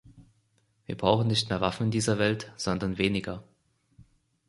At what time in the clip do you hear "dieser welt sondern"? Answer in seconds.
1.91-2.97